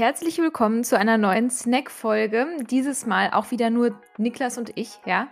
[0.00, 2.46] Herzlich willkommen zu einer neuen Snack-Folge.
[2.70, 5.28] Dieses Mal auch wieder nur Niklas und ich, ja.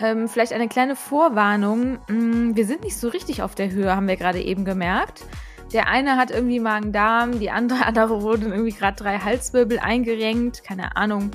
[0.00, 2.00] Ähm, vielleicht eine kleine Vorwarnung.
[2.08, 5.24] Mm, wir sind nicht so richtig auf der Höhe, haben wir gerade eben gemerkt.
[5.72, 10.64] Der eine hat irgendwie Magen-Darm, die andere, andere wurden irgendwie gerade drei Halswirbel eingerenkt.
[10.64, 11.30] Keine Ahnung.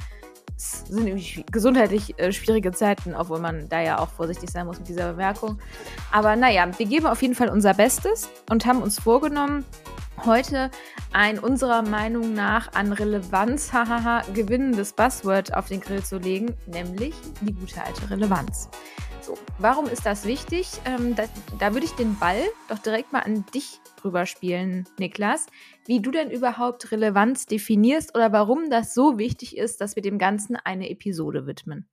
[0.57, 4.79] Es sind irgendwie gesundheitlich äh, schwierige Zeiten, obwohl man da ja auch vorsichtig sein muss
[4.79, 5.57] mit dieser Bemerkung.
[6.11, 9.63] Aber naja, wir geben auf jeden Fall unser Bestes und haben uns vorgenommen,
[10.25, 10.71] heute
[11.11, 17.14] ein unserer Meinung nach an Relevanz hahaha, gewinnendes Buzzword auf den Grill zu legen, nämlich
[17.42, 18.69] die gute alte Relevanz.
[19.21, 20.68] So, warum ist das wichtig?
[20.86, 21.24] Ähm, da,
[21.57, 25.46] da würde ich den Ball doch direkt mal an dich rüberspielen, Niklas.
[25.86, 30.18] Wie du denn überhaupt Relevanz definierst oder warum das so wichtig ist, dass wir dem
[30.18, 31.86] Ganzen eine Episode widmen.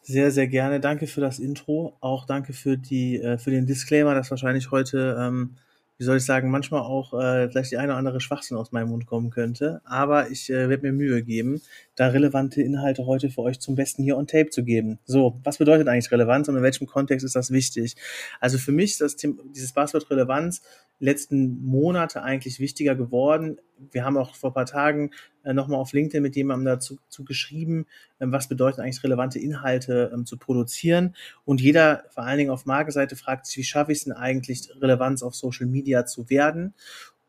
[0.00, 0.80] Sehr, sehr gerne.
[0.80, 1.96] Danke für das Intro.
[2.00, 5.54] Auch danke für, die, äh, für den Disclaimer, dass wahrscheinlich heute ähm,
[6.02, 8.88] wie soll ich sagen, manchmal auch äh, vielleicht die eine oder andere Schwachsinn aus meinem
[8.88, 9.80] Mund kommen könnte.
[9.84, 11.62] Aber ich äh, werde mir Mühe geben,
[11.94, 14.98] da relevante Inhalte heute für euch zum Besten hier on Tape zu geben.
[15.04, 17.94] So, was bedeutet eigentlich Relevanz und in welchem Kontext ist das wichtig?
[18.40, 20.62] Also für mich ist das Thema, dieses Passwort Relevanz
[20.98, 23.60] letzten Monate eigentlich wichtiger geworden.
[23.92, 25.12] Wir haben auch vor ein paar Tagen
[25.44, 27.86] äh, nochmal auf LinkedIn mit jemandem dazu zu geschrieben,
[28.20, 31.14] ähm, was bedeutet eigentlich relevante Inhalte ähm, zu produzieren.
[31.44, 34.70] Und jeder, vor allen Dingen auf Markenseite, fragt sich, wie schaffe ich es denn eigentlich,
[34.80, 36.74] Relevanz auf Social Media zu werden?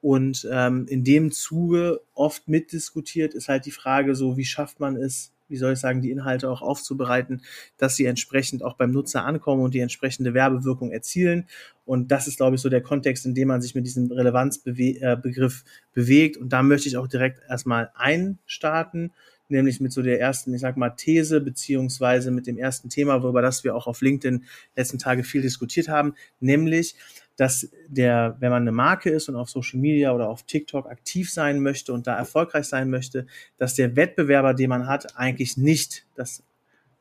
[0.02, 4.98] Und ähm, in dem Zuge oft mitdiskutiert ist halt die Frage so, wie schafft man
[4.98, 7.42] es, wie soll ich sagen, die Inhalte auch aufzubereiten,
[7.78, 11.48] dass sie entsprechend auch beim Nutzer ankommen und die entsprechende Werbewirkung erzielen.
[11.86, 15.64] Und das ist, glaube ich, so der Kontext, in dem man sich mit diesem Relevanzbegriff
[15.66, 16.38] äh, bewegt.
[16.38, 19.12] Und da möchte ich auch direkt erstmal einstarten,
[19.50, 23.42] nämlich mit so der ersten, ich sag mal, These, beziehungsweise mit dem ersten Thema, worüber
[23.42, 26.96] das wir auch auf LinkedIn letzten Tage viel diskutiert haben, nämlich,
[27.36, 31.32] dass der, wenn man eine Marke ist und auf Social Media oder auf TikTok aktiv
[31.32, 33.26] sein möchte und da erfolgreich sein möchte,
[33.58, 36.44] dass der Wettbewerber, den man hat, eigentlich nicht das,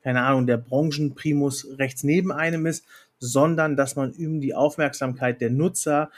[0.02, 2.84] keine Ahnung, der Branchenprimus rechts neben einem ist,
[3.18, 6.10] sondern dass man über die Aufmerksamkeit der Nutzer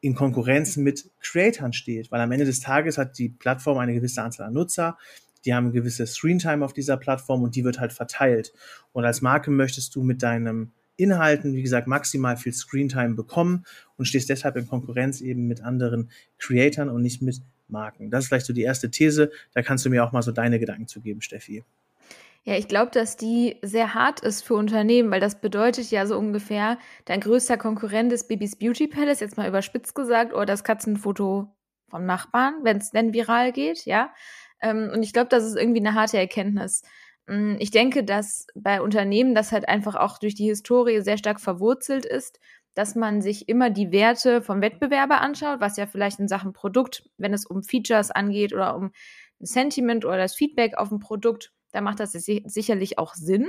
[0.00, 4.22] in Konkurrenz mit Creatern steht, weil am Ende des Tages hat die Plattform eine gewisse
[4.22, 4.96] Anzahl an Nutzer,
[5.44, 8.52] die haben eine gewisse Screentime auf dieser Plattform und die wird halt verteilt.
[8.92, 13.64] Und als Marke möchtest du mit deinem Inhalten, wie gesagt, maximal viel Screentime bekommen
[13.96, 18.10] und stehst deshalb in Konkurrenz eben mit anderen Creatoren und nicht mit Marken.
[18.10, 19.30] Das ist vielleicht so die erste These.
[19.54, 21.64] Da kannst du mir auch mal so deine Gedanken zu geben, Steffi.
[22.44, 26.18] Ja, ich glaube, dass die sehr hart ist für Unternehmen, weil das bedeutet ja so
[26.18, 31.48] ungefähr, dein größter Konkurrent ist Bibis Beauty Palace, jetzt mal überspitzt gesagt, oder das Katzenfoto
[31.90, 34.12] vom Nachbarn, wenn es denn viral geht, ja.
[34.60, 36.82] Ähm, und ich glaube, das ist irgendwie eine harte Erkenntnis.
[37.28, 41.40] Mm, ich denke, dass bei Unternehmen das halt einfach auch durch die Historie sehr stark
[41.40, 42.40] verwurzelt ist,
[42.74, 47.08] dass man sich immer die Werte vom Wettbewerber anschaut, was ja vielleicht in Sachen Produkt,
[47.18, 48.92] wenn es um Features angeht oder um
[49.40, 53.48] Sentiment oder das Feedback auf ein Produkt, da macht das sicherlich auch Sinn.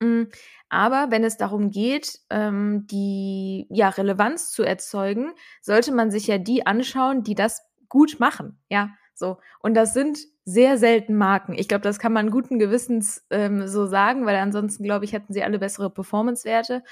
[0.00, 0.24] Mm,
[0.68, 6.38] aber wenn es darum geht, ähm, die ja, Relevanz zu erzeugen, sollte man sich ja
[6.38, 8.58] die anschauen, die das gut machen.
[8.68, 8.90] Ja,
[9.22, 9.38] so.
[9.60, 11.54] Und das sind sehr selten Marken.
[11.54, 15.32] Ich glaube, das kann man guten Gewissens ähm, so sagen, weil ansonsten, glaube ich, hätten
[15.32, 16.82] sie alle bessere Performance-Werte.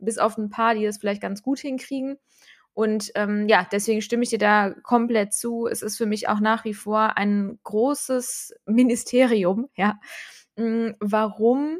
[0.00, 2.18] Bis auf ein paar, die das vielleicht ganz gut hinkriegen.
[2.74, 5.68] Und ähm, ja, deswegen stimme ich dir da komplett zu.
[5.68, 10.00] Es ist für mich auch nach wie vor ein großes Ministerium, ja,
[10.56, 11.78] mm, warum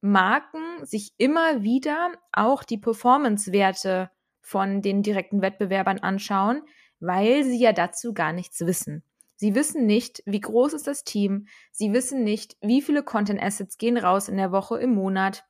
[0.00, 4.10] Marken sich immer wieder auch die Performance-Werte
[4.40, 6.62] von den direkten Wettbewerbern anschauen,
[7.00, 9.02] weil sie ja dazu gar nichts wissen.
[9.36, 11.46] Sie wissen nicht, wie groß ist das Team.
[11.70, 15.44] Sie wissen nicht, wie viele Content Assets gehen raus in der Woche, im Monat.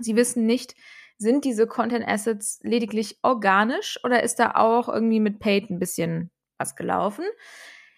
[0.00, 0.74] Sie wissen nicht,
[1.18, 6.30] sind diese Content Assets lediglich organisch oder ist da auch irgendwie mit Paid ein bisschen
[6.58, 7.24] was gelaufen?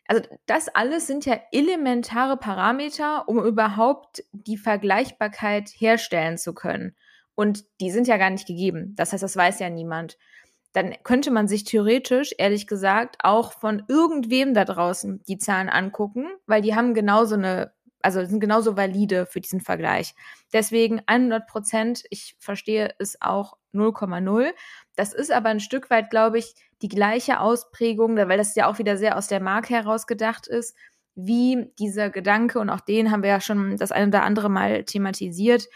[0.09, 6.95] Also das alles sind ja elementare Parameter, um überhaupt die Vergleichbarkeit herstellen zu können.
[7.35, 8.95] Und die sind ja gar nicht gegeben.
[8.97, 10.17] Das heißt, das weiß ja niemand
[10.77, 16.27] dann könnte man sich theoretisch, ehrlich gesagt, auch von irgendwem da draußen die Zahlen angucken,
[16.47, 17.73] weil die haben genauso eine,
[18.03, 20.15] also sind genauso valide für diesen Vergleich.
[20.53, 24.51] Deswegen 100 Prozent, ich verstehe es auch 0,0.
[24.97, 28.79] Das ist aber ein Stück weit, glaube ich, die gleiche Ausprägung, weil das ja auch
[28.79, 30.77] wieder sehr aus der Marke heraus gedacht ist,
[31.15, 34.85] wie dieser Gedanke, und auch den haben wir ja schon das ein oder andere Mal
[34.85, 35.69] thematisiert,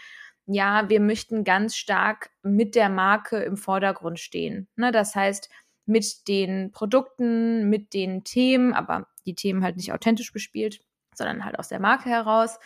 [0.53, 4.67] ja, wir möchten ganz stark mit der Marke im Vordergrund stehen.
[4.75, 4.91] Ne?
[4.91, 5.49] Das heißt,
[5.85, 10.81] mit den Produkten, mit den Themen, aber die Themen halt nicht authentisch bespielt,
[11.15, 12.59] sondern halt aus der Marke heraus,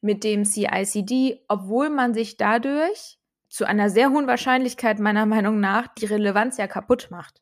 [0.00, 3.18] mit dem CICD, obwohl man sich dadurch
[3.48, 7.40] zu einer sehr hohen Wahrscheinlichkeit meiner Meinung nach die Relevanz ja kaputt macht.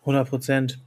[0.00, 0.78] 100 Prozent.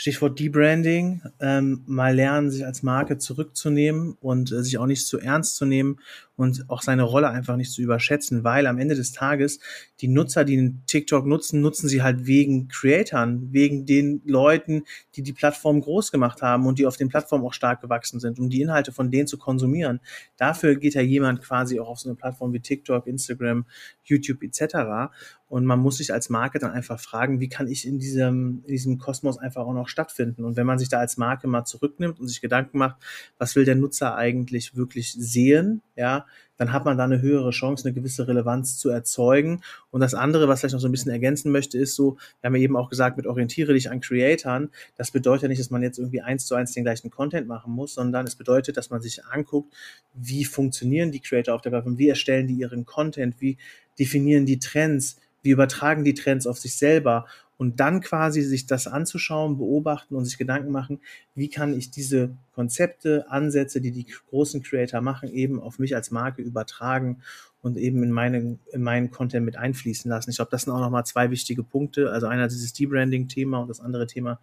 [0.00, 5.18] Stichwort Debranding, ähm, mal lernen, sich als Marke zurückzunehmen und äh, sich auch nicht zu
[5.18, 5.98] ernst zu nehmen
[6.36, 9.58] und auch seine Rolle einfach nicht zu überschätzen, weil am Ende des Tages
[10.00, 14.84] die Nutzer, die TikTok nutzen, nutzen sie halt wegen Creatoren, wegen den Leuten,
[15.16, 18.38] die die Plattform groß gemacht haben und die auf den Plattformen auch stark gewachsen sind,
[18.38, 19.98] um die Inhalte von denen zu konsumieren.
[20.36, 23.66] Dafür geht ja jemand quasi auch auf so eine Plattform wie TikTok, Instagram,
[24.04, 25.10] YouTube etc.
[25.48, 28.72] Und man muss sich als Marke dann einfach fragen, wie kann ich in diesem, in
[28.72, 30.44] diesem Kosmos einfach auch noch stattfinden?
[30.44, 32.96] Und wenn man sich da als Marke mal zurücknimmt und sich Gedanken macht,
[33.38, 36.26] was will der Nutzer eigentlich wirklich sehen, ja,
[36.58, 39.62] dann hat man da eine höhere Chance, eine gewisse Relevanz zu erzeugen.
[39.90, 42.56] Und das andere, was ich noch so ein bisschen ergänzen möchte, ist so, wir haben
[42.56, 44.70] ja eben auch gesagt, mit orientiere dich an Creatoren.
[44.96, 47.72] Das bedeutet ja nicht, dass man jetzt irgendwie eins zu eins den gleichen Content machen
[47.72, 49.72] muss, sondern es bedeutet, dass man sich anguckt,
[50.14, 53.56] wie funktionieren die Creator auf der Plattform, wie erstellen die ihren Content, wie
[53.98, 57.26] definieren die Trends, wie übertragen die Trends auf sich selber
[57.58, 61.00] und dann quasi sich das anzuschauen, beobachten und sich Gedanken machen,
[61.34, 66.10] wie kann ich diese Konzepte, Ansätze, die die großen Creator machen, eben auf mich als
[66.10, 67.20] Marke übertragen
[67.60, 70.30] und eben in meinen, in meinen Content mit einfließen lassen.
[70.30, 72.10] Ich glaube, das sind auch nochmal zwei wichtige Punkte.
[72.10, 74.38] Also einer dieses Debranding-Thema und das andere Thema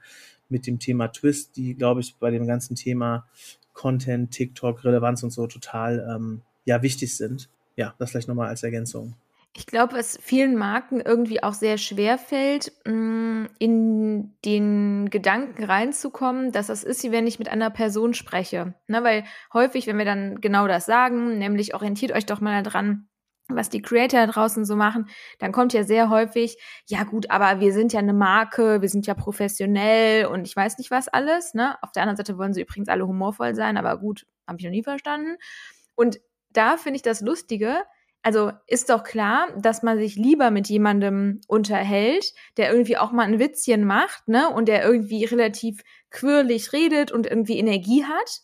[0.49, 3.25] mit dem Thema Twist, die, glaube ich, bei dem ganzen Thema
[3.73, 7.49] Content, TikTok, Relevanz und so total ähm, ja, wichtig sind.
[7.77, 9.15] Ja, das vielleicht nochmal als Ergänzung.
[9.57, 16.51] Ich glaube, was vielen Marken irgendwie auch sehr schwer fällt, mm, in den Gedanken reinzukommen,
[16.51, 18.73] dass das ist, wie wenn ich mit einer Person spreche.
[18.87, 19.23] Ne, weil
[19.53, 23.07] häufig, wenn wir dann genau das sagen, nämlich orientiert euch doch mal daran,
[23.47, 25.07] was die Creator draußen so machen,
[25.39, 29.07] dann kommt ja sehr häufig, ja gut, aber wir sind ja eine Marke, wir sind
[29.07, 31.53] ja professionell und ich weiß nicht was alles.
[31.53, 31.77] Ne?
[31.81, 34.71] Auf der anderen Seite wollen sie übrigens alle humorvoll sein, aber gut, habe ich noch
[34.71, 35.37] nie verstanden.
[35.95, 36.19] Und
[36.49, 37.77] da finde ich das Lustige,
[38.25, 43.21] also ist doch klar, dass man sich lieber mit jemandem unterhält, der irgendwie auch mal
[43.21, 48.41] ein Witzchen macht, ne, und der irgendwie relativ quirlig redet und irgendwie Energie hat,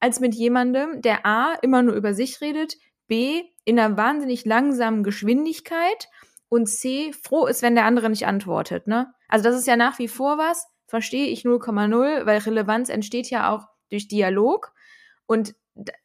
[0.00, 2.76] als mit jemandem, der A immer nur über sich redet,
[3.08, 6.10] B in einer wahnsinnig langsamen Geschwindigkeit
[6.50, 9.14] und C froh ist, wenn der andere nicht antwortet, ne?
[9.28, 13.50] Also das ist ja nach wie vor was, verstehe ich 0,0, weil Relevanz entsteht ja
[13.50, 14.74] auch durch Dialog
[15.24, 15.54] und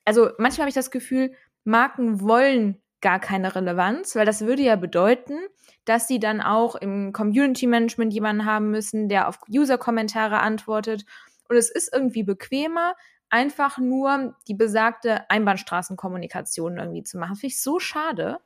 [0.06, 1.34] also manchmal habe ich das Gefühl,
[1.66, 5.38] Marken wollen gar keine Relevanz, weil das würde ja bedeuten,
[5.86, 11.06] dass sie dann auch im Community Management jemanden haben müssen, der auf User-Kommentare antwortet.
[11.50, 12.96] Und es ist irgendwie bequemer,
[13.30, 17.36] einfach nur die besagte Einbahnstraßenkommunikation irgendwie zu machen.
[17.36, 18.40] Finde ich so schade.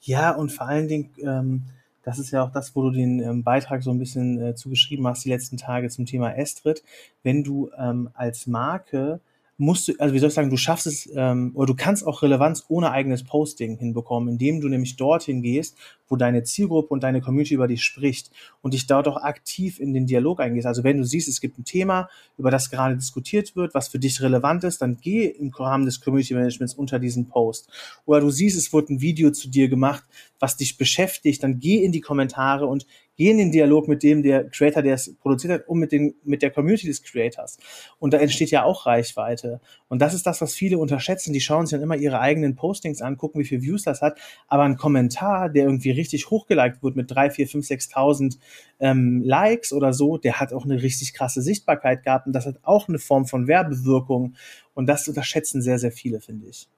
[0.00, 1.64] Ja, und vor allen Dingen, ähm,
[2.02, 5.06] das ist ja auch das, wo du den ähm, Beitrag so ein bisschen äh, zugeschrieben
[5.06, 6.82] hast, die letzten Tage zum Thema Estrid.
[7.22, 9.20] Wenn du ähm, als Marke
[9.58, 12.22] musst du, also wie soll ich sagen, du schaffst es, ähm, oder du kannst auch
[12.22, 15.76] Relevanz ohne eigenes Posting hinbekommen, indem du nämlich dorthin gehst,
[16.08, 18.30] wo deine Zielgruppe und deine Community über dich spricht
[18.60, 20.66] und dich dort auch aktiv in den Dialog eingehst.
[20.66, 23.98] Also wenn du siehst, es gibt ein Thema, über das gerade diskutiert wird, was für
[23.98, 27.68] dich relevant ist, dann geh im Rahmen des Community Managements unter diesen Post.
[28.04, 30.04] Oder du siehst, es wird ein Video zu dir gemacht,
[30.38, 32.86] was dich beschäftigt, dann geh in die Kommentare und
[33.16, 36.14] geh in den Dialog mit dem, der Creator, der es produziert hat, und mit, den,
[36.24, 37.58] mit der Community des Creators.
[37.98, 39.60] Und da entsteht ja auch Reichweite.
[39.88, 41.32] Und das ist das, was viele unterschätzen.
[41.32, 44.18] Die schauen sich dann immer ihre eigenen Postings an, gucken, wie viele Views das hat.
[44.48, 48.38] Aber ein Kommentar, der irgendwie richtig hochgeliked wird mit drei, vier, fünf, sechstausend
[48.78, 52.26] ähm, Likes oder so, der hat auch eine richtig krasse Sichtbarkeit gehabt.
[52.26, 54.34] Und das hat auch eine Form von Werbewirkung.
[54.74, 56.68] Und das unterschätzen sehr, sehr viele, finde ich.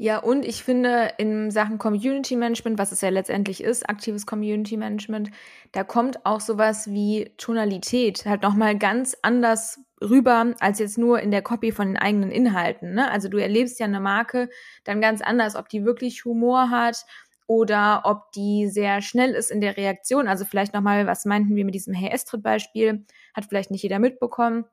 [0.00, 4.76] Ja, und ich finde, in Sachen Community Management, was es ja letztendlich ist, aktives Community
[4.76, 5.30] Management,
[5.72, 11.32] da kommt auch sowas wie Tonalität halt nochmal ganz anders rüber, als jetzt nur in
[11.32, 12.94] der Copy von den eigenen Inhalten.
[12.94, 13.10] Ne?
[13.10, 14.48] Also du erlebst ja eine Marke
[14.84, 17.04] dann ganz anders, ob die wirklich Humor hat
[17.48, 20.28] oder ob die sehr schnell ist in der Reaktion.
[20.28, 23.04] Also vielleicht nochmal, was meinten wir mit diesem Hey Estrid-Beispiel?
[23.34, 24.64] Hat vielleicht nicht jeder mitbekommen.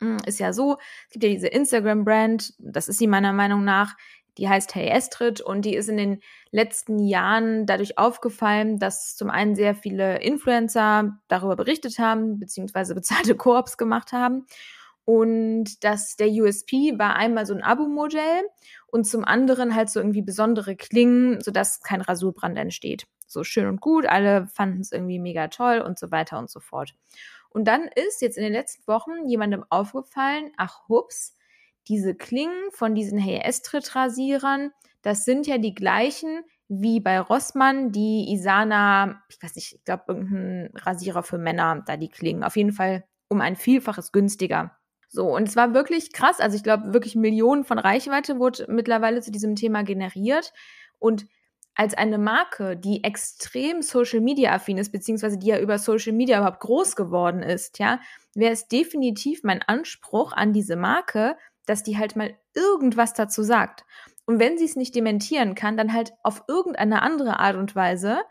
[0.00, 3.94] Hm, ist ja so, es gibt ja diese Instagram-Brand, das ist sie meiner Meinung nach,
[4.38, 9.30] die heißt Hey Estrid und die ist in den letzten Jahren dadurch aufgefallen, dass zum
[9.30, 14.46] einen sehr viele Influencer darüber berichtet haben, beziehungsweise bezahlte Koops gemacht haben.
[15.04, 18.42] Und dass der USP war einmal so ein Abo-Modell
[18.88, 23.06] und zum anderen halt so irgendwie besondere Klingen, sodass kein Rasurbrand entsteht.
[23.28, 26.58] So schön und gut, alle fanden es irgendwie mega toll und so weiter und so
[26.58, 26.94] fort.
[27.50, 31.35] Und dann ist jetzt in den letzten Wochen jemandem aufgefallen, ach hups,
[31.88, 37.92] diese Klingen von diesen Hey Estrid Rasierern, das sind ja die gleichen wie bei Rossmann,
[37.92, 42.42] die Isana, ich weiß nicht, ich glaube irgendein Rasierer für Männer, da die Klingen.
[42.42, 44.76] Auf jeden Fall um ein Vielfaches günstiger.
[45.08, 46.40] So, und es war wirklich krass.
[46.40, 50.52] Also ich glaube, wirklich Millionen von Reichweite wurde mittlerweile zu diesem Thema generiert.
[50.98, 51.26] Und
[51.76, 56.38] als eine Marke, die extrem Social Media affin ist, beziehungsweise die ja über Social Media
[56.38, 58.00] überhaupt groß geworden ist, ja,
[58.34, 63.84] wäre es definitiv mein Anspruch an diese Marke, dass die halt mal irgendwas dazu sagt.
[64.24, 68.22] Und wenn sie es nicht dementieren kann, dann halt auf irgendeine andere Art und Weise.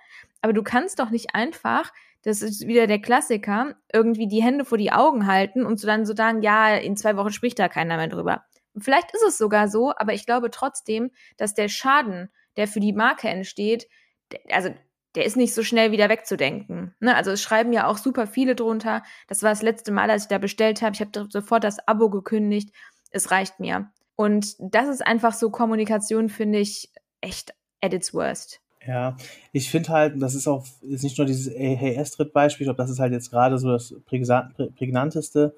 [0.41, 4.77] Aber du kannst doch nicht einfach, das ist wieder der Klassiker, irgendwie die Hände vor
[4.77, 7.97] die Augen halten und so dann so sagen, ja, in zwei Wochen spricht da keiner
[7.97, 8.45] mehr drüber.
[8.77, 12.93] Vielleicht ist es sogar so, aber ich glaube trotzdem, dass der Schaden, der für die
[12.93, 13.87] Marke entsteht,
[14.51, 14.73] also
[15.15, 16.93] der ist nicht so schnell wieder wegzudenken.
[16.99, 17.15] Ne?
[17.15, 19.03] Also es schreiben ja auch super viele drunter.
[19.27, 20.93] Das war das letzte Mal, als ich da bestellt habe.
[20.93, 22.75] Ich habe sofort das Abo gekündigt.
[23.15, 23.89] Es reicht mir.
[24.17, 26.91] Und das ist einfach so Kommunikation, finde ich,
[27.21, 28.59] echt at its worst.
[28.85, 29.15] Ja,
[29.51, 32.91] ich finde halt, das ist auch ist nicht nur dieses Hey Astrid-Beispiel, ich glaube, das
[32.91, 35.55] ist halt jetzt gerade so das prägnanteste.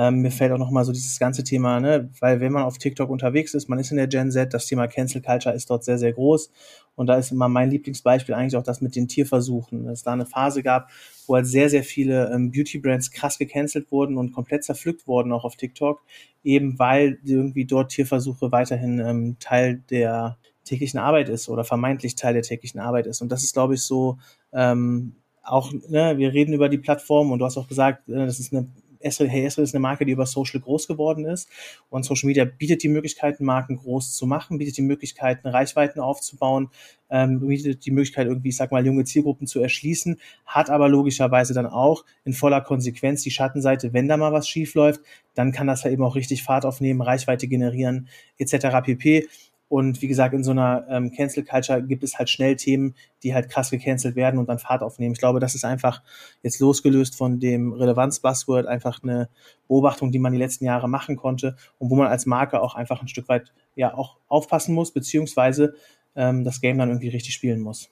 [0.00, 3.10] Ähm, mir fällt auch nochmal so dieses ganze Thema, ne, weil wenn man auf TikTok
[3.10, 5.98] unterwegs ist, man ist in der Gen Z, das Thema Cancel Culture ist dort sehr,
[5.98, 6.50] sehr groß.
[6.94, 9.84] Und da ist immer mein Lieblingsbeispiel eigentlich auch das mit den Tierversuchen.
[9.84, 10.88] Dass es da eine Phase gab,
[11.26, 15.44] wo halt sehr, sehr viele ähm, Beauty-Brands krass gecancelt wurden und komplett zerpflückt wurden, auch
[15.44, 16.02] auf TikTok,
[16.44, 22.32] eben weil irgendwie dort Tierversuche weiterhin ähm, Teil der täglichen Arbeit ist oder vermeintlich Teil
[22.32, 23.20] der täglichen Arbeit ist.
[23.20, 24.16] Und das ist, glaube ich, so
[24.54, 28.40] ähm, auch, ne, wir reden über die Plattform und du hast auch gesagt, äh, das
[28.40, 28.66] ist eine
[29.00, 31.48] Esri, hey Esri ist eine Marke, die über Social groß geworden ist.
[31.88, 36.70] Und Social Media bietet die Möglichkeiten, Marken groß zu machen, bietet die Möglichkeiten, Reichweiten aufzubauen,
[37.10, 41.54] ähm, bietet die Möglichkeit, irgendwie, ich sag mal, junge Zielgruppen zu erschließen, hat aber logischerweise
[41.54, 45.00] dann auch in voller Konsequenz die Schattenseite, wenn da mal was schief läuft,
[45.34, 48.82] dann kann das ja eben auch richtig Fahrt aufnehmen, Reichweite generieren, etc.
[48.84, 49.28] pp.
[49.70, 53.34] Und wie gesagt, in so einer ähm, Cancel Culture gibt es halt schnell Themen, die
[53.34, 55.12] halt krass gecancelt werden und dann Fahrt aufnehmen.
[55.12, 56.02] Ich glaube, das ist einfach
[56.42, 59.28] jetzt losgelöst von dem Relevanz-Buzzword einfach eine
[59.68, 63.00] Beobachtung, die man die letzten Jahre machen konnte und wo man als Marke auch einfach
[63.00, 65.74] ein Stück weit ja auch aufpassen muss, beziehungsweise
[66.16, 67.90] ähm, das Game dann irgendwie richtig spielen muss.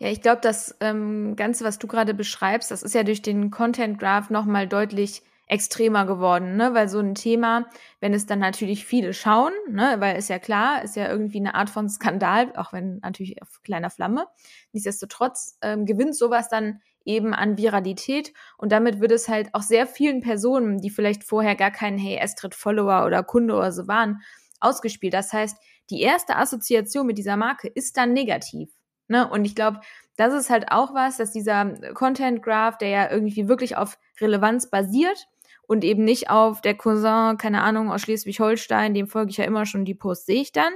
[0.00, 3.50] Ja, ich glaube, das ähm, Ganze, was du gerade beschreibst, das ist ja durch den
[3.50, 6.74] Content Graph nochmal deutlich extremer geworden, ne?
[6.74, 7.66] Weil so ein Thema,
[8.00, 11.54] wenn es dann natürlich viele schauen, ne, weil ist ja klar, ist ja irgendwie eine
[11.54, 14.26] Art von Skandal, auch wenn natürlich auf kleiner Flamme.
[14.72, 19.86] Nichtsdestotrotz ähm, gewinnt sowas dann eben an Viralität und damit wird es halt auch sehr
[19.86, 24.22] vielen Personen, die vielleicht vorher gar kein Hey Astrid Follower oder Kunde oder so waren,
[24.60, 25.12] ausgespielt.
[25.12, 25.58] Das heißt,
[25.90, 28.70] die erste Assoziation mit dieser Marke ist dann negativ.
[29.08, 29.28] Ne?
[29.28, 29.80] Und ich glaube,
[30.16, 34.70] das ist halt auch was, dass dieser Content Graph, der ja irgendwie wirklich auf Relevanz
[34.70, 35.28] basiert,
[35.66, 39.66] und eben nicht auf der Cousin, keine Ahnung, aus Schleswig-Holstein, dem folge ich ja immer
[39.66, 40.72] schon, die Post sehe ich dann.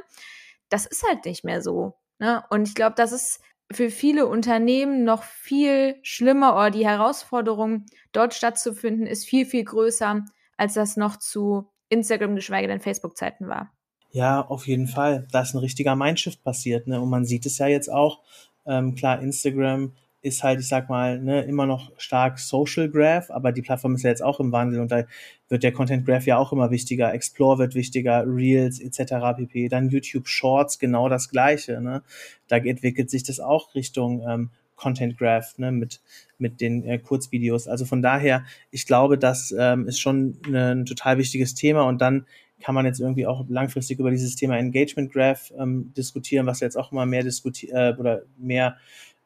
[0.68, 1.95] Das ist halt nicht mehr so.
[2.18, 2.45] Ne?
[2.50, 3.40] Und ich glaube, das ist
[3.71, 10.25] für viele Unternehmen noch viel schlimmer oder die Herausforderung, dort stattzufinden, ist viel, viel größer,
[10.57, 13.73] als das noch zu Instagram, geschweige denn Facebook-Zeiten war.
[14.11, 15.26] Ja, auf jeden Fall.
[15.33, 16.87] Da ist ein richtiger Mindshift passiert.
[16.87, 17.00] Ne?
[17.00, 18.23] Und man sieht es ja jetzt auch.
[18.64, 23.53] Ähm, klar, Instagram ist halt, ich sag mal, ne, immer noch stark Social Graph, aber
[23.53, 25.05] die Plattform ist ja jetzt auch im Wandel und da
[25.49, 27.13] wird der Content Graph ja auch immer wichtiger.
[27.15, 29.37] Explore wird wichtiger, Reels etc.
[29.37, 29.69] pp.
[29.69, 31.81] Dann YouTube Shorts genau das gleiche.
[31.81, 32.03] Ne?
[32.49, 36.01] Da entwickelt sich das auch Richtung ähm, Content Graph ne, mit
[36.39, 37.69] mit den äh, Kurzvideos.
[37.69, 42.01] Also von daher, ich glaube, das ähm, ist schon ne, ein total wichtiges Thema und
[42.01, 42.27] dann
[42.61, 46.77] kann man jetzt irgendwie auch langfristig über dieses Thema Engagement Graph ähm, diskutieren, was jetzt
[46.77, 48.77] auch immer mehr diskutiert äh, oder mehr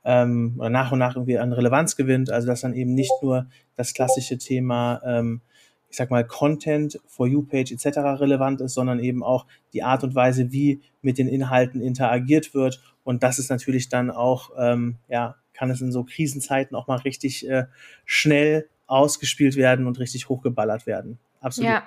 [0.04, 2.30] ähm, oder nach und nach irgendwie an Relevanz gewinnt.
[2.30, 5.40] Also dass dann eben nicht nur das klassische Thema, ähm,
[5.88, 7.98] ich sag mal, Content, For You-Page etc.
[8.20, 12.80] relevant ist, sondern eben auch die Art und Weise, wie mit den Inhalten interagiert wird.
[13.04, 16.98] Und das ist natürlich dann auch, ähm, ja, kann es in so Krisenzeiten auch mal
[16.98, 17.66] richtig äh,
[18.04, 21.18] schnell ausgespielt werden und richtig hochgeballert werden.
[21.40, 21.70] Absolut.
[21.70, 21.82] Ja,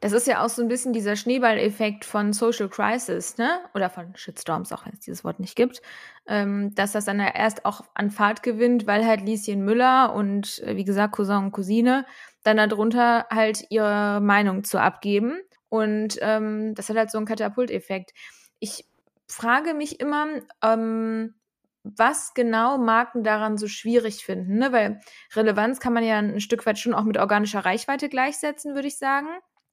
[0.00, 3.60] das ist ja auch so ein bisschen dieser Schneeballeffekt von Social Crisis, ne?
[3.74, 5.82] Oder von Shitstorms, auch wenn es dieses Wort nicht gibt.
[6.26, 10.60] Ähm, dass das dann ja erst auch an Fahrt gewinnt, weil halt Lieschen Müller und,
[10.64, 12.04] äh, wie gesagt, Cousin und Cousine
[12.42, 15.40] dann darunter halt ihre Meinung zu abgeben.
[15.68, 18.12] Und ähm, das hat halt so einen Katapulteffekt.
[18.60, 18.84] Ich
[19.28, 20.26] frage mich immer,
[20.62, 21.34] ähm,
[21.82, 24.72] was genau Marken daran so schwierig finden, ne?
[24.72, 25.00] Weil
[25.34, 28.98] Relevanz kann man ja ein Stück weit schon auch mit organischer Reichweite gleichsetzen, würde ich
[28.98, 29.28] sagen.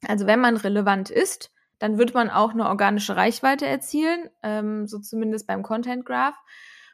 [0.07, 4.99] Also wenn man relevant ist, dann wird man auch eine organische Reichweite erzielen, ähm, so
[4.99, 6.37] zumindest beim Content Graph.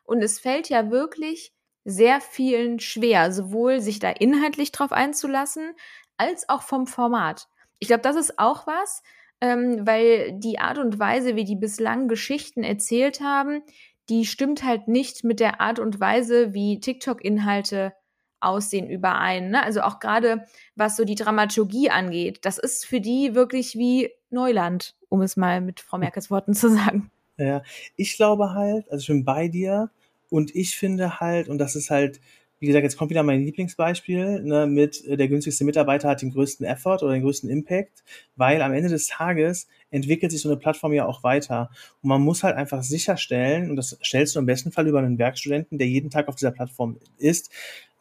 [0.04, 1.54] Und es fällt ja wirklich
[1.86, 5.74] sehr vielen schwer, sowohl sich da inhaltlich drauf einzulassen,
[6.18, 7.48] als auch vom Format.
[7.80, 9.04] Ich glaube, das ist auch was,
[9.42, 13.62] ähm, weil die Art und Weise, wie die bislang Geschichten erzählt haben,
[14.10, 17.94] die stimmt halt nicht mit der Art und Weise, wie TikTok-Inhalte
[18.42, 19.52] Aussehen überein.
[19.52, 19.64] Ne?
[19.64, 24.96] Also auch gerade was so die Dramaturgie angeht, das ist für die wirklich wie Neuland,
[25.10, 27.12] um es mal mit Frau Merkels Worten zu sagen.
[27.38, 27.64] Ja,
[27.96, 29.90] ich glaube halt, also ich bin bei dir
[30.30, 32.20] und ich finde halt, und das ist halt,
[32.60, 36.32] wie gesagt, jetzt kommt wieder mein Lieblingsbeispiel, ne, mit äh, der günstigste Mitarbeiter hat den
[36.32, 38.04] größten Effort oder den größten Impact,
[38.36, 41.70] weil am Ende des Tages entwickelt sich so eine Plattform ja auch weiter.
[42.02, 45.18] Und man muss halt einfach sicherstellen, und das stellst du im besten Fall über einen
[45.18, 47.50] Werkstudenten, der jeden Tag auf dieser Plattform ist,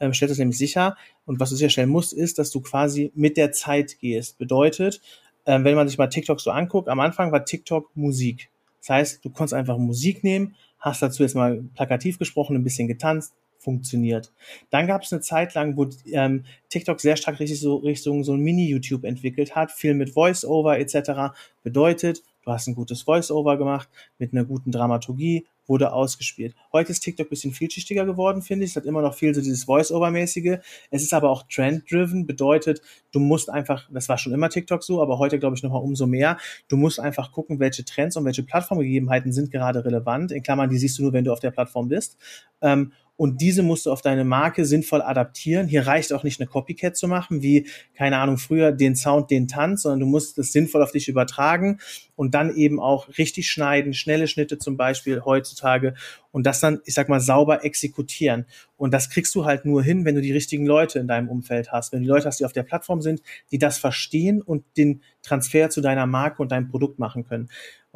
[0.01, 0.97] ähm, stellt das nämlich sicher.
[1.25, 4.39] Und was du sicherstellen musst, ist, dass du quasi mit der Zeit gehst.
[4.39, 5.01] Bedeutet,
[5.47, 8.51] ähm, wenn man sich mal TikTok so anguckt, am Anfang war TikTok Musik.
[8.81, 12.89] Das heißt, du konntest einfach Musik nehmen, hast dazu jetzt mal plakativ gesprochen, ein bisschen
[12.89, 13.35] getanzt,
[13.69, 14.33] funktioniert.
[14.71, 18.33] Dann gab es eine Zeit lang, wo ähm, TikTok sehr stark richtig so Richtung so
[18.33, 21.37] ein Mini-YouTube entwickelt hat, viel mit Voice-Over etc.
[21.63, 26.55] Bedeutet, du hast ein gutes Voice-Over gemacht mit einer guten Dramaturgie, wurde ausgespielt.
[26.73, 28.71] Heute ist TikTok ein bisschen vielschichtiger geworden, finde ich.
[28.71, 30.61] Es hat immer noch viel so dieses Voice-Over-mäßige.
[30.91, 32.81] Es ist aber auch Trend-driven, bedeutet,
[33.13, 36.07] du musst einfach, das war schon immer TikTok so, aber heute glaube ich nochmal umso
[36.07, 40.33] mehr, du musst einfach gucken, welche Trends und welche Plattformgegebenheiten sind gerade relevant.
[40.33, 42.17] In Klammern, die siehst du nur, wenn du auf der Plattform bist.
[42.63, 45.67] Ähm, und diese musst du auf deine Marke sinnvoll adaptieren.
[45.67, 49.49] Hier reicht auch nicht eine Copycat zu machen, wie, keine Ahnung, früher den Sound, den
[49.49, 51.81] Tanz, sondern du musst es sinnvoll auf dich übertragen
[52.15, 55.95] und dann eben auch richtig schneiden, schnelle Schnitte zum Beispiel heutzutage
[56.31, 58.47] und das dann, ich sag mal, sauber exekutieren.
[58.77, 61.73] Und das kriegst du halt nur hin, wenn du die richtigen Leute in deinem Umfeld
[61.73, 61.93] hast.
[61.93, 63.21] Wenn du die Leute hast, die auf der Plattform sind,
[63.51, 67.49] die das verstehen und den Transfer zu deiner Marke und deinem Produkt machen können.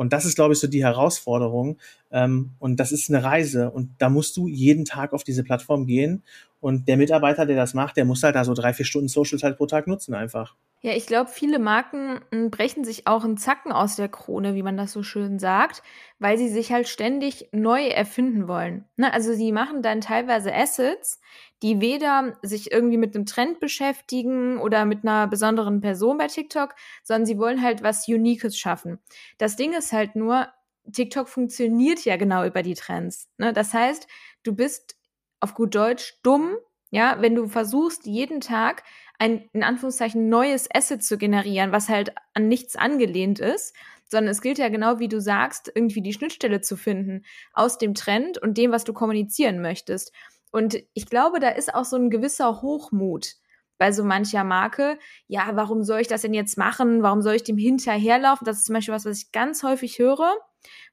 [0.03, 1.79] Und das ist, glaube ich, so die Herausforderung.
[2.11, 3.71] Ähm, und das ist eine Reise.
[3.71, 6.23] Und da musst du jeden Tag auf diese Plattform gehen.
[6.63, 9.37] Und der Mitarbeiter, der das macht, der muss halt da so drei, vier Stunden Social
[9.37, 10.55] Zeit pro Tag nutzen einfach.
[10.81, 14.63] Ja, ich glaube, viele Marken hm, brechen sich auch einen Zacken aus der Krone, wie
[14.63, 15.83] man das so schön sagt,
[16.21, 18.85] weil sie sich halt ständig neu erfinden wollen.
[18.97, 19.13] Ne?
[19.13, 21.21] Also sie machen dann teilweise Assets,
[21.63, 26.77] die weder sich irgendwie mit einem Trend beschäftigen oder mit einer besonderen Person bei TikTok,
[27.03, 29.01] sondern sie wollen halt was Uniques schaffen.
[29.37, 30.47] Das Ding ist halt nur,
[30.93, 33.29] TikTok funktioniert ja genau über die Trends.
[33.37, 33.53] Ne?
[33.53, 34.07] Das heißt,
[34.45, 34.97] du bist
[35.43, 36.57] auf gut Deutsch dumm,
[36.91, 38.85] ja, wenn du versuchst, jeden Tag
[39.19, 43.75] ein, in Anführungszeichen, neues Asset zu generieren, was halt an nichts angelehnt ist,
[44.09, 47.95] sondern es gilt ja genau, wie du sagst, irgendwie die Schnittstelle zu finden aus dem
[47.95, 50.13] Trend und dem, was du kommunizieren möchtest.
[50.51, 53.37] Und ich glaube, da ist auch so ein gewisser Hochmut
[53.79, 54.99] bei so mancher Marke.
[55.27, 57.03] Ja, warum soll ich das denn jetzt machen?
[57.03, 58.45] Warum soll ich dem hinterherlaufen?
[58.45, 60.37] Das ist zum Beispiel was, was ich ganz häufig höre.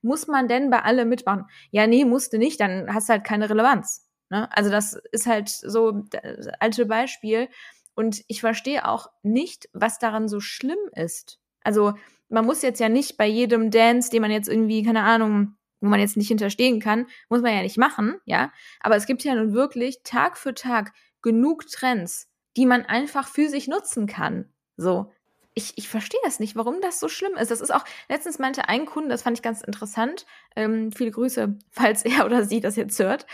[0.02, 1.46] Muss man denn bei allem mitmachen?
[1.72, 4.09] Ja, nee, musste nicht, dann hast du halt keine Relevanz.
[4.30, 4.50] Ne?
[4.56, 7.50] Also das ist halt so das alte Beispiel.
[7.96, 11.40] Und ich verstehe auch nicht, was daran so schlimm ist.
[11.64, 11.94] Also
[12.30, 15.90] man muss jetzt ja nicht bei jedem Dance, den man jetzt irgendwie, keine Ahnung, wo
[15.90, 18.52] man jetzt nicht hinterstehen kann, muss man ja nicht machen, ja.
[18.80, 23.50] Aber es gibt ja nun wirklich Tag für Tag genug Trends, die man einfach für
[23.50, 24.52] sich nutzen kann.
[24.78, 25.12] So.
[25.56, 27.52] Ich, ich verstehe das nicht, warum das so schlimm ist.
[27.52, 30.26] Das ist auch, letztens meinte ein Kunde, das fand ich ganz interessant.
[30.56, 33.26] Ähm, viele Grüße, falls er oder sie das jetzt hört.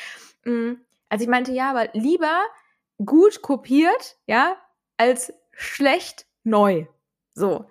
[0.45, 2.41] Ähm, also ich meinte, ja, aber lieber
[3.03, 4.57] gut kopiert, ja,
[4.97, 6.85] als schlecht neu.
[7.33, 7.65] So.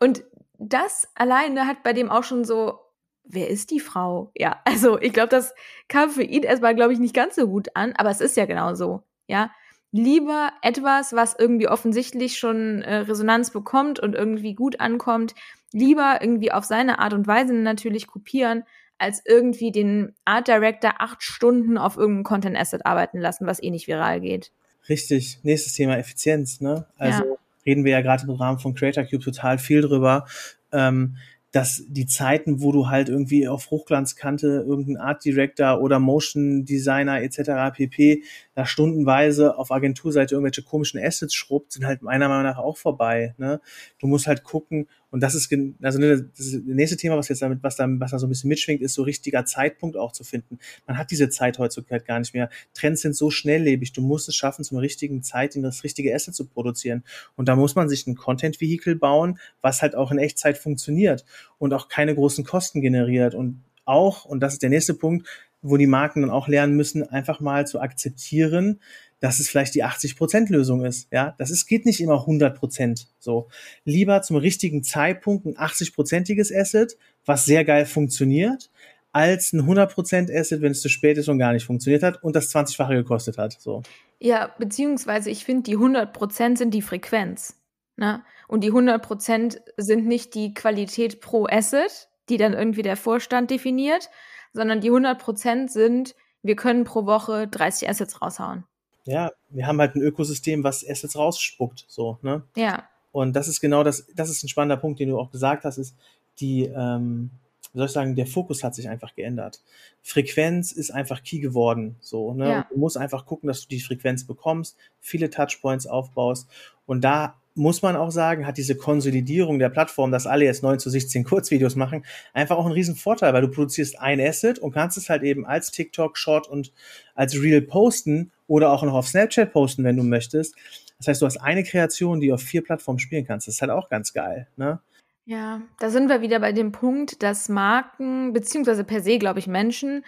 [0.00, 0.24] Und
[0.58, 2.78] das alleine hat bei dem auch schon so
[3.24, 4.30] wer ist die Frau?
[4.36, 5.54] Ja, also ich glaube, das
[5.88, 8.46] kam für ihn erstmal, glaube ich, nicht ganz so gut an, aber es ist ja
[8.46, 9.02] genau so.
[9.28, 9.50] Ja,
[9.92, 15.34] lieber etwas, was irgendwie offensichtlich schon äh, Resonanz bekommt und irgendwie gut ankommt,
[15.72, 18.64] lieber irgendwie auf seine Art und Weise natürlich kopieren,
[19.02, 23.70] als irgendwie den Art Director acht Stunden auf irgendeinem Content Asset arbeiten lassen, was eh
[23.70, 24.52] nicht viral geht.
[24.88, 25.40] Richtig.
[25.42, 26.86] Nächstes Thema Effizienz, ne?
[26.98, 27.34] Also ja.
[27.66, 30.26] reden wir ja gerade im Rahmen von Creator Cube total viel drüber.
[30.72, 31.16] Ähm,
[31.52, 37.22] dass die Zeiten, wo du halt irgendwie auf Hochglanzkante irgendein Art Director oder Motion Designer
[37.22, 37.76] etc.
[37.76, 38.22] pp.
[38.54, 43.34] da stundenweise auf Agenturseite irgendwelche komischen Assets schrubbt, sind halt meiner Meinung nach auch vorbei.
[43.36, 43.60] Ne?
[43.98, 47.42] Du musst halt gucken, und das ist, also ne, das, das nächste Thema, was jetzt
[47.42, 50.24] damit, was da, was da so ein bisschen mitschwingt, ist so richtiger Zeitpunkt auch zu
[50.24, 50.58] finden.
[50.86, 52.48] Man hat diese Zeit heutzutage gar nicht mehr.
[52.72, 53.92] Trends sind so schnelllebig.
[53.92, 57.04] Du musst es schaffen, zum richtigen Zeit in das richtige Asset zu produzieren.
[57.36, 61.26] Und da muss man sich ein Content-Vehikel bauen, was halt auch in Echtzeit funktioniert
[61.58, 63.34] und auch keine großen Kosten generiert.
[63.34, 65.28] Und auch, und das ist der nächste Punkt,
[65.60, 68.80] wo die Marken dann auch lernen müssen, einfach mal zu akzeptieren,
[69.22, 71.06] dass es vielleicht die 80%-Lösung ist.
[71.12, 73.48] Ja, das ist, geht nicht immer 100% so.
[73.84, 78.72] Lieber zum richtigen Zeitpunkt ein 80%iges Asset, was sehr geil funktioniert,
[79.12, 82.34] als ein 100% Asset, wenn es zu spät ist und gar nicht funktioniert hat und
[82.34, 83.56] das 20-fache gekostet hat.
[83.60, 83.82] So.
[84.18, 87.60] Ja, beziehungsweise ich finde, die 100% sind die Frequenz.
[87.96, 88.24] Ne?
[88.48, 94.10] Und die 100% sind nicht die Qualität pro Asset, die dann irgendwie der Vorstand definiert,
[94.52, 98.64] sondern die 100% sind, wir können pro Woche 30 Assets raushauen
[99.04, 102.42] ja, wir haben halt ein Ökosystem, was Assets rausspuckt, so, ne?
[102.56, 102.88] Ja.
[103.10, 105.78] Und das ist genau das, das ist ein spannender Punkt, den du auch gesagt hast,
[105.78, 105.94] ist
[106.40, 107.30] die, ähm,
[107.72, 109.62] wie soll ich sagen, der Fokus hat sich einfach geändert.
[110.02, 111.96] Frequenz ist einfach key geworden.
[112.00, 112.48] So, ne?
[112.48, 112.66] Ja.
[112.70, 116.48] Du musst einfach gucken, dass du die Frequenz bekommst, viele Touchpoints aufbaust.
[116.86, 120.78] Und da muss man auch sagen, hat diese Konsolidierung der Plattform, dass alle jetzt 9
[120.78, 124.72] zu 16 Kurzvideos machen, einfach auch einen riesen Vorteil, weil du produzierst ein Asset und
[124.72, 126.72] kannst es halt eben als TikTok, Short und
[127.14, 130.54] als Reel posten oder auch noch auf Snapchat posten, wenn du möchtest.
[130.98, 133.48] Das heißt, du hast eine Kreation, die auf vier Plattformen spielen kannst.
[133.48, 134.78] Das ist halt auch ganz geil, ne?
[135.24, 139.46] Ja, da sind wir wieder bei dem Punkt, dass Marken, beziehungsweise per se, glaube ich,
[139.46, 140.04] Menschen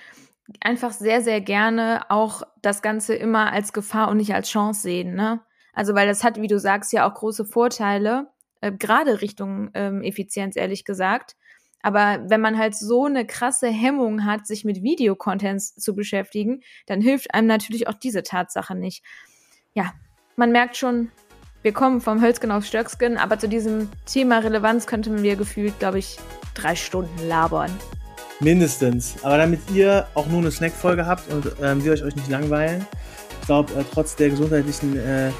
[0.61, 5.14] einfach sehr, sehr gerne auch das Ganze immer als Gefahr und nicht als Chance sehen,
[5.14, 5.40] ne?
[5.72, 8.26] Also, weil das hat, wie du sagst, ja auch große Vorteile,
[8.61, 11.35] äh, gerade Richtung ähm, Effizienz, ehrlich gesagt.
[11.85, 17.03] Aber wenn man halt so eine krasse Hemmung hat, sich mit Videocontents zu beschäftigen, dann
[17.03, 19.05] hilft einem natürlich auch diese Tatsache nicht.
[19.75, 19.92] Ja,
[20.35, 21.11] man merkt schon,
[21.61, 25.99] wir kommen vom Hölzgen aufs Stöcksken, aber zu diesem Thema Relevanz könnten wir gefühlt, glaube
[25.99, 26.16] ich,
[26.55, 27.70] drei Stunden labern.
[28.40, 29.23] Mindestens.
[29.23, 32.87] Aber damit ihr auch nur eine Snackfolge habt und ähm, wir euch, euch nicht langweilen,
[33.42, 35.31] ich glaube, äh, trotz der gesundheitlichen äh,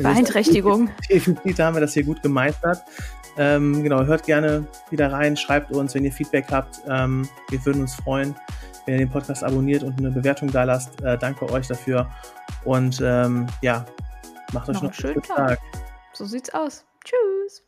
[0.00, 0.88] Beeinträchtigung.
[1.10, 2.78] Defizite haben wir das hier gut gemeistert.
[3.36, 6.80] Ähm, genau, hört gerne wieder rein, schreibt uns, wenn ihr Feedback habt.
[6.88, 8.34] Ähm, wir würden uns freuen,
[8.86, 11.00] wenn ihr den Podcast abonniert und eine Bewertung da lasst.
[11.02, 12.08] Äh, danke euch dafür.
[12.64, 13.84] Und ähm, ja,
[14.52, 15.48] macht euch noch, noch einen schönen Tag.
[15.48, 15.60] Tag.
[16.12, 16.84] So sieht's aus.
[17.04, 17.59] Tschüss.